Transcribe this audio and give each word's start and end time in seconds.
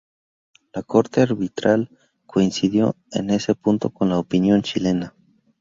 La 0.73 0.81
corte 0.81 1.21
arbitral 1.21 1.91
coincidió 2.25 2.95
en 3.11 3.29
ese 3.29 3.53
punto 3.53 3.91
con 3.91 4.09
la 4.09 4.17
opinión 4.17 4.63
chilena. 4.63 5.13